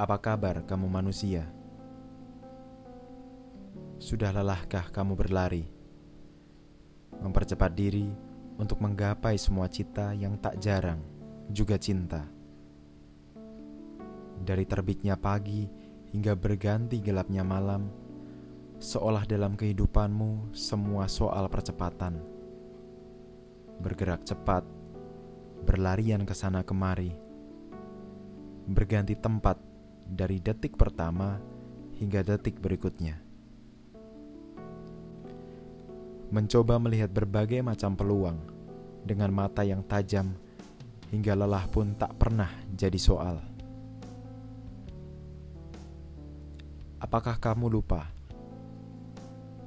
Apa 0.00 0.16
kabar 0.16 0.64
kamu 0.64 0.88
manusia? 0.88 1.44
Sudah 4.00 4.32
lelahkah 4.32 4.88
kamu 4.88 5.12
berlari? 5.12 5.68
Mempercepat 7.20 7.76
diri 7.76 8.08
untuk 8.56 8.80
menggapai 8.80 9.36
semua 9.36 9.68
cita 9.68 10.16
yang 10.16 10.40
tak 10.40 10.56
jarang 10.64 11.04
juga 11.52 11.76
cinta. 11.76 12.24
Dari 14.40 14.64
terbitnya 14.64 15.20
pagi 15.20 15.68
hingga 16.16 16.32
berganti 16.32 17.04
gelapnya 17.04 17.44
malam, 17.44 17.92
seolah 18.80 19.28
dalam 19.28 19.60
kehidupanmu 19.60 20.56
semua 20.56 21.04
soal 21.04 21.52
percepatan. 21.52 22.16
Bergerak 23.76 24.24
cepat, 24.24 24.64
berlarian 25.68 26.24
ke 26.24 26.32
sana 26.32 26.64
kemari, 26.64 27.12
berganti 28.66 29.18
tempat 29.18 29.58
dari 30.06 30.38
detik 30.38 30.78
pertama 30.78 31.38
hingga 31.98 32.22
detik 32.22 32.58
berikutnya. 32.58 33.18
Mencoba 36.32 36.80
melihat 36.80 37.12
berbagai 37.12 37.60
macam 37.60 37.92
peluang 37.92 38.38
dengan 39.04 39.28
mata 39.34 39.66
yang 39.66 39.84
tajam 39.84 40.32
hingga 41.12 41.36
lelah 41.36 41.68
pun 41.68 41.92
tak 41.92 42.16
pernah 42.16 42.48
jadi 42.72 42.96
soal. 42.96 43.36
Apakah 47.02 47.36
kamu 47.36 47.68
lupa? 47.68 48.08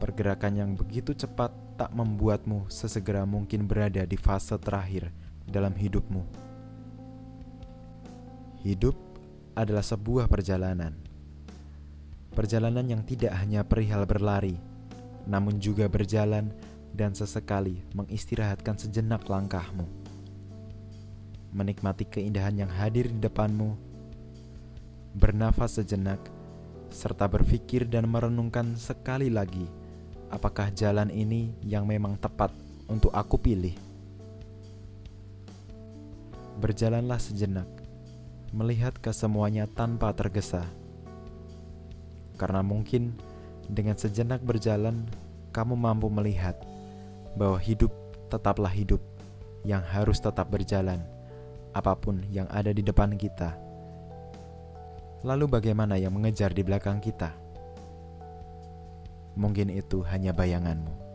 Pergerakan 0.00 0.54
yang 0.56 0.70
begitu 0.72 1.12
cepat 1.12 1.52
tak 1.74 1.90
membuatmu 1.92 2.70
sesegera 2.70 3.26
mungkin 3.26 3.66
berada 3.66 4.06
di 4.06 4.14
fase 4.14 4.56
terakhir 4.56 5.10
dalam 5.44 5.74
hidupmu. 5.74 6.53
Hidup 8.64 8.96
adalah 9.52 9.84
sebuah 9.84 10.24
perjalanan. 10.24 10.96
Perjalanan 12.32 12.88
yang 12.88 13.04
tidak 13.04 13.36
hanya 13.36 13.60
perihal 13.60 14.08
berlari, 14.08 14.56
namun 15.28 15.60
juga 15.60 15.84
berjalan 15.84 16.48
dan 16.96 17.12
sesekali 17.12 17.84
mengistirahatkan 17.92 18.80
sejenak 18.80 19.28
langkahmu. 19.28 19.84
Menikmati 21.52 22.08
keindahan 22.08 22.64
yang 22.64 22.72
hadir 22.72 23.12
di 23.12 23.20
depanmu, 23.20 23.76
bernafas 25.12 25.76
sejenak, 25.76 26.24
serta 26.88 27.28
berpikir 27.28 27.84
dan 27.84 28.08
merenungkan 28.08 28.80
sekali 28.80 29.28
lagi 29.28 29.68
apakah 30.32 30.72
jalan 30.72 31.12
ini 31.12 31.52
yang 31.60 31.84
memang 31.84 32.16
tepat 32.16 32.48
untuk 32.88 33.12
aku 33.12 33.36
pilih. 33.36 33.76
Berjalanlah 36.64 37.20
sejenak 37.20 37.83
melihat 38.54 38.94
ke 39.02 39.10
semuanya 39.10 39.66
tanpa 39.66 40.14
tergesa. 40.14 40.62
Karena 42.38 42.62
mungkin 42.62 43.18
dengan 43.66 43.98
sejenak 43.98 44.46
berjalan, 44.46 45.10
kamu 45.50 45.74
mampu 45.74 46.06
melihat 46.06 46.54
bahwa 47.34 47.58
hidup 47.58 47.90
tetaplah 48.30 48.70
hidup 48.70 49.02
yang 49.66 49.82
harus 49.82 50.22
tetap 50.22 50.54
berjalan, 50.54 51.02
apa 51.74 51.98
pun 51.98 52.22
yang 52.30 52.46
ada 52.46 52.70
di 52.70 52.86
depan 52.86 53.18
kita. 53.18 53.58
Lalu, 55.26 55.50
bagaimana 55.50 55.98
yang 55.98 56.14
mengejar 56.14 56.54
di 56.54 56.62
belakang 56.62 57.02
kita? 57.02 57.34
Mungkin 59.34 59.72
itu 59.72 60.04
hanya 60.06 60.30
bayanganmu. 60.30 61.13